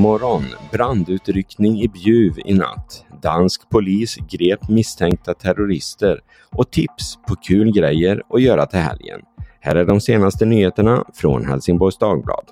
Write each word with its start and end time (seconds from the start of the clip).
morgon. 0.00 0.44
Brandutryckning 0.72 1.80
i 1.80 1.88
Bjuv 1.88 2.38
i 2.44 2.54
natt. 2.54 3.04
Dansk 3.22 3.68
polis 3.68 4.16
grep 4.16 4.68
misstänkta 4.68 5.34
terrorister 5.34 6.20
och 6.50 6.70
tips 6.70 7.18
på 7.28 7.34
kul 7.34 7.72
grejer 7.72 8.22
att 8.28 8.42
göra 8.42 8.66
till 8.66 8.78
helgen. 8.78 9.20
Här 9.60 9.76
är 9.76 9.84
de 9.84 10.00
senaste 10.00 10.44
nyheterna 10.44 11.04
från 11.14 11.44
Helsingborgs 11.44 11.98
Dagblad. 11.98 12.44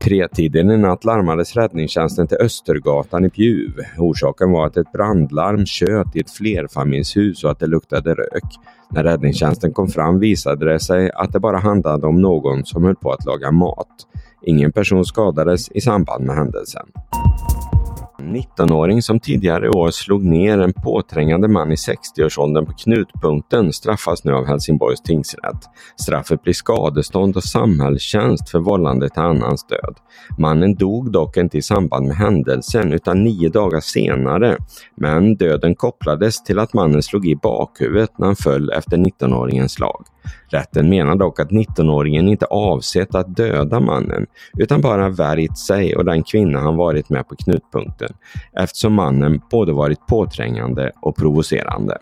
Tretiden 0.00 0.70
i 0.70 0.76
natt 0.76 1.04
larmades 1.04 1.56
räddningstjänsten 1.56 2.26
till 2.26 2.38
Östergatan 2.40 3.24
i 3.24 3.28
Bjuv. 3.28 3.74
Orsaken 3.98 4.52
var 4.52 4.66
att 4.66 4.76
ett 4.76 4.92
brandlarm 4.92 5.66
tjöt 5.66 6.16
i 6.16 6.20
ett 6.20 6.30
flerfamiljshus 6.30 7.44
och 7.44 7.50
att 7.50 7.60
det 7.60 7.66
luktade 7.66 8.14
rök. 8.14 8.44
När 8.90 9.04
räddningstjänsten 9.04 9.72
kom 9.72 9.88
fram 9.88 10.18
visade 10.18 10.72
det 10.72 10.80
sig 10.80 11.10
att 11.14 11.32
det 11.32 11.40
bara 11.40 11.58
handlade 11.58 12.06
om 12.06 12.22
någon 12.22 12.64
som 12.64 12.84
höll 12.84 12.96
på 12.96 13.12
att 13.12 13.24
laga 13.24 13.50
mat. 13.50 14.06
Ingen 14.46 14.72
person 14.72 15.04
skadades 15.04 15.70
i 15.72 15.80
samband 15.80 16.24
med 16.24 16.36
händelsen. 16.36 16.86
19-åring 18.28 19.02
som 19.02 19.20
tidigare 19.20 19.66
i 19.66 19.68
år 19.68 19.90
slog 19.90 20.24
ner 20.24 20.58
en 20.58 20.72
påträngande 20.72 21.48
man 21.48 21.72
i 21.72 21.74
60-årsåldern 21.74 22.66
på 22.66 22.72
Knutpunkten 22.72 23.72
straffas 23.72 24.24
nu 24.24 24.32
av 24.32 24.46
Helsingborgs 24.46 25.00
tingsrätt. 25.00 25.60
Straffet 26.00 26.42
blir 26.42 26.54
skadestånd 26.54 27.36
och 27.36 27.44
samhällstjänst 27.44 28.50
för 28.50 28.58
vållande 28.58 29.08
till 29.08 29.22
annans 29.22 29.66
död. 29.66 29.96
Mannen 30.38 30.74
dog 30.74 31.12
dock 31.12 31.36
inte 31.36 31.58
i 31.58 31.62
samband 31.62 32.06
med 32.06 32.16
händelsen 32.16 32.92
utan 32.92 33.24
nio 33.24 33.48
dagar 33.48 33.80
senare, 33.80 34.56
men 34.96 35.36
döden 35.36 35.74
kopplades 35.74 36.44
till 36.44 36.58
att 36.58 36.74
mannen 36.74 37.02
slog 37.02 37.26
i 37.28 37.36
bakhuvudet 37.36 38.18
när 38.18 38.26
han 38.26 38.36
föll 38.36 38.70
efter 38.70 38.96
19-åringens 38.96 39.68
slag. 39.68 40.04
Rätten 40.48 40.88
menar 40.88 41.16
dock 41.16 41.40
att 41.40 41.50
19-åringen 41.50 42.28
inte 42.28 42.46
avsett 42.46 43.14
att 43.14 43.36
döda 43.36 43.80
mannen 43.80 44.26
utan 44.58 44.80
bara 44.80 45.08
värjt 45.08 45.58
sig 45.58 45.96
och 45.96 46.04
den 46.04 46.22
kvinna 46.22 46.60
han 46.60 46.76
varit 46.76 47.10
med 47.10 47.28
på 47.28 47.36
knutpunkten 47.36 48.12
eftersom 48.52 48.92
mannen 48.92 49.40
både 49.50 49.72
varit 49.72 50.06
påträngande 50.06 50.92
och 51.00 51.16
provocerande. 51.16 51.98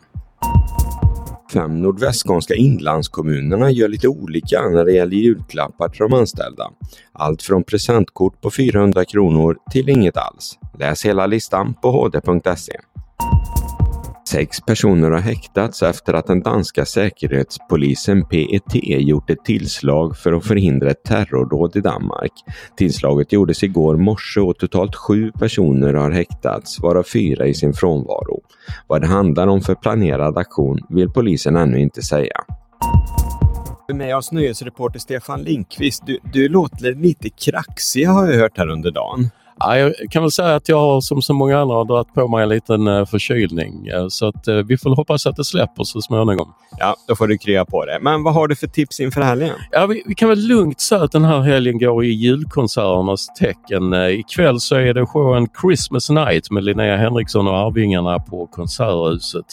Fem 1.52 1.82
nordvästskånska 1.82 2.54
inlandskommunerna 2.54 3.70
gör 3.70 3.88
lite 3.88 4.08
olika 4.08 4.62
när 4.62 4.84
det 4.84 4.92
gäller 4.92 5.16
julklappar 5.16 5.88
till 5.88 5.98
de 5.98 6.12
anställda. 6.12 6.70
Allt 7.12 7.42
från 7.42 7.64
presentkort 7.64 8.40
på 8.40 8.50
400 8.50 9.04
kronor 9.04 9.56
till 9.70 9.88
inget 9.88 10.16
alls. 10.16 10.58
Läs 10.78 11.04
hela 11.04 11.26
listan 11.26 11.74
på 11.82 11.90
hd.se. 11.90 12.72
Sex 14.28 14.60
personer 14.60 15.10
har 15.10 15.20
häktats 15.20 15.82
efter 15.82 16.14
att 16.14 16.26
den 16.26 16.42
danska 16.42 16.84
säkerhetspolisen 16.84 18.28
PET 18.28 18.74
gjort 18.82 19.30
ett 19.30 19.44
tillslag 19.44 20.16
för 20.16 20.32
att 20.32 20.46
förhindra 20.46 20.90
ett 20.90 21.04
terrordåd 21.04 21.76
i 21.76 21.80
Danmark. 21.80 22.32
Tillslaget 22.76 23.32
gjordes 23.32 23.62
igår 23.62 23.96
morse 23.96 24.40
och 24.40 24.58
totalt 24.58 24.96
sju 24.96 25.32
personer 25.32 25.94
har 25.94 26.10
häktats, 26.10 26.80
varav 26.80 27.02
fyra 27.02 27.46
i 27.46 27.54
sin 27.54 27.72
frånvaro. 27.72 28.40
Vad 28.86 29.00
det 29.00 29.06
handlar 29.06 29.46
om 29.46 29.60
för 29.60 29.74
planerad 29.74 30.38
aktion 30.38 30.78
vill 30.88 31.10
polisen 31.10 31.56
ännu 31.56 31.80
inte 31.80 32.02
säga. 32.02 32.44
Med 33.94 34.16
oss 34.16 34.32
nyhetsreporter 34.32 34.98
Stefan 34.98 35.42
Linkvist. 35.42 36.02
Du, 36.06 36.18
du 36.32 36.48
låter 36.48 36.94
lite 36.94 37.28
kraxig 37.30 38.04
har 38.04 38.26
jag 38.26 38.38
hört 38.38 38.58
här 38.58 38.68
under 38.68 38.90
dagen. 38.90 39.30
Ja, 39.58 39.78
jag 39.78 39.94
kan 40.10 40.22
väl 40.22 40.30
säga 40.30 40.54
att 40.54 40.68
jag 40.68 40.80
har 40.80 41.00
som 41.00 41.22
så 41.22 41.32
många 41.34 41.58
andra 41.58 41.84
dragit 41.84 42.14
på 42.14 42.28
mig 42.28 42.42
en 42.42 42.48
liten 42.48 42.88
uh, 42.88 43.06
förkylning. 43.06 43.90
Uh, 43.92 44.08
så 44.08 44.28
att 44.28 44.48
uh, 44.48 44.56
vi 44.56 44.76
får 44.76 44.96
hoppas 44.96 45.26
att 45.26 45.36
det 45.36 45.44
släpper 45.44 45.84
så 45.84 46.00
småningom. 46.00 46.54
Ja, 46.78 46.96
då 47.08 47.16
får 47.16 47.26
du 47.26 47.38
krya 47.38 47.64
på 47.64 47.84
det. 47.84 47.98
Men 48.02 48.22
vad 48.22 48.34
har 48.34 48.48
du 48.48 48.56
för 48.56 48.66
tips 48.66 49.00
inför 49.00 49.20
helgen? 49.20 49.54
Ja, 49.70 49.86
vi, 49.86 50.02
vi 50.06 50.14
kan 50.14 50.28
väl 50.28 50.46
lugnt 50.46 50.80
säga 50.80 51.02
att 51.02 51.12
den 51.12 51.24
här 51.24 51.40
helgen 51.40 51.78
går 51.78 52.04
i 52.04 52.08
julkonserternas 52.08 53.26
tecken. 53.26 53.94
Ikväll 53.94 54.60
så 54.60 54.74
är 54.74 54.94
det 54.94 55.06
showen 55.06 55.48
Christmas 55.60 56.10
Night 56.10 56.50
med 56.50 56.64
Linnea 56.64 56.96
Henriksson 56.96 57.48
och 57.48 57.56
Arvingarna 57.56 58.18
på 58.18 58.46
Konserthuset. 58.46 59.46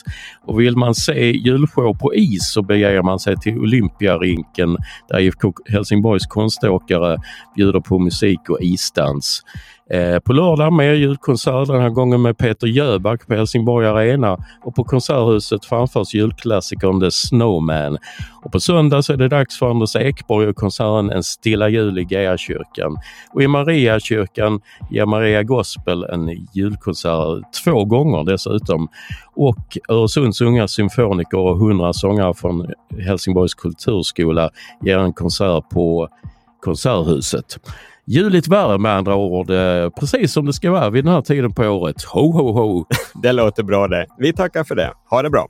Och 0.46 0.60
vill 0.60 0.78
man 0.78 0.96
se 0.96 1.32
julshow 1.32 1.98
på 1.98 2.16
is 2.16 2.54
så 2.54 2.62
beger 2.62 3.02
man 3.02 3.20
sig 3.20 3.38
till 3.38 3.60
Olympiarinken 3.60 4.78
där 5.10 5.20
IFK 5.20 5.54
Helsingborgs 5.72 6.26
konståkare 6.26 7.18
bjuder 7.56 7.80
på 7.80 8.00
musik 8.00 8.50
och 8.50 8.62
isdans. 8.62 9.44
Eh, 9.90 10.20
på 10.20 10.34
lördag 10.34 10.74
mer 10.74 10.94
julkonsert, 10.94 11.68
den 11.68 11.82
här 11.82 11.90
gången 11.90 12.22
med 12.22 12.38
Peter 12.38 12.68
Jöback 12.68 13.28
på 13.28 13.34
Helsingborg 13.34 13.88
Arena 13.88 14.38
och 14.64 14.76
på 14.76 14.84
Konserthuset 14.84 15.66
framförs 15.66 16.14
julklassikern 16.14 17.00
The 17.00 17.12
Snowman. 17.12 17.98
Och 18.44 18.52
på 18.52 18.60
söndag 18.60 19.02
så 19.02 19.14
är 19.14 19.18
det 19.18 19.28
dags 19.28 19.60
för 19.60 19.70
Anders 19.70 19.96
Ekborg 19.96 20.48
och 20.48 20.56
konserten 20.56 21.10
En 21.10 21.24
stilla 21.24 21.70
jul 21.70 22.00
i 22.00 22.08
Geakyrkan. 22.10 22.98
Och 23.34 23.44
i 23.44 23.48
Mariakyrkan 23.48 24.62
ger 24.92 25.06
Maria 25.06 25.44
Gospel 25.44 26.04
en 26.04 26.48
julkonsert 26.54 27.54
två 27.64 27.86
gånger 27.86 28.24
dessutom. 28.24 28.88
Och 29.36 29.78
Öresunds 29.90 30.42
unga 30.42 30.68
symfoniker 30.68 31.38
och 31.38 31.58
hundra 31.58 31.94
sångare 31.94 32.34
från 32.34 32.68
Helsingborgs 33.06 33.54
kulturskola 33.54 34.50
ger 34.82 34.98
en 34.98 35.14
konsert 35.14 35.70
på 35.70 36.08
Konserthuset. 36.62 37.60
Juligt 38.06 38.48
värre 38.48 38.78
med 38.78 38.92
andra 38.92 39.16
ord, 39.16 39.50
eh, 39.50 39.90
precis 39.90 40.34
som 40.34 40.46
det 40.46 40.54
ska 40.54 40.72
vara 40.72 40.90
vid 40.90 41.06
den 41.06 41.14
här 41.14 41.22
tiden 41.22 41.54
på 41.54 41.64
året. 41.64 42.04
Ho, 42.04 42.32
ho, 42.32 42.52
ho! 42.52 42.86
Det 43.24 43.32
låter 43.32 43.64
bra 43.64 43.88
det. 43.88 44.06
Vi 44.18 44.34
tackar 44.34 44.64
för 44.64 44.76
det. 44.76 44.94
Ha 45.10 45.22
det 45.22 45.30
bra! 45.30 45.48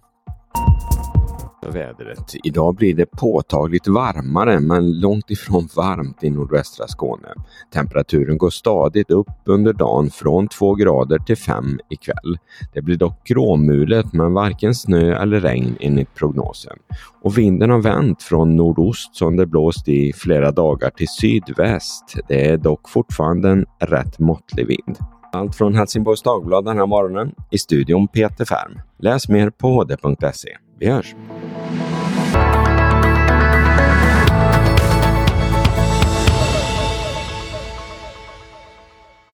Vädret. 1.69 2.35
Idag 2.43 2.75
blir 2.75 2.93
det 2.93 3.05
påtagligt 3.05 3.87
varmare 3.87 4.59
men 4.59 4.99
långt 4.99 5.31
ifrån 5.31 5.69
varmt 5.75 6.23
i 6.23 6.29
nordvästra 6.29 6.87
Skåne. 6.87 7.27
Temperaturen 7.73 8.37
går 8.37 8.49
stadigt 8.49 9.11
upp 9.11 9.27
under 9.45 9.73
dagen 9.73 10.09
från 10.09 10.47
2 10.47 10.75
grader 10.75 11.17
till 11.17 11.37
5 11.37 11.79
ikväll. 11.89 12.37
Det 12.73 12.81
blir 12.81 12.97
dock 12.97 13.27
gråmulet 13.27 14.13
men 14.13 14.33
varken 14.33 14.75
snö 14.75 15.15
eller 15.15 15.39
regn 15.39 15.75
enligt 15.79 16.15
prognosen. 16.15 16.77
Och 17.21 17.37
vinden 17.37 17.69
har 17.69 17.81
vänt 17.81 18.23
från 18.23 18.55
nordost 18.55 19.15
som 19.15 19.37
det 19.37 19.45
blåst 19.45 19.87
i 19.87 20.13
flera 20.13 20.51
dagar 20.51 20.89
till 20.89 21.07
sydväst. 21.07 22.15
Det 22.27 22.47
är 22.49 22.57
dock 22.57 22.89
fortfarande 22.89 23.49
en 23.49 23.65
rätt 23.79 24.19
måttlig 24.19 24.67
vind. 24.67 24.97
Allt 25.31 25.55
från 25.55 25.75
Helsingborgs 25.75 26.21
Dagblad 26.21 26.65
den 26.65 26.77
här 26.77 26.85
morgonen. 26.85 27.31
I 27.51 27.57
studion 27.57 28.07
Peter 28.07 28.45
Färm. 28.45 28.79
Läs 28.99 29.29
mer 29.29 29.49
på 29.49 29.67
hd.se. 29.67 30.49
Vi 30.79 30.89
hörs! 30.89 31.15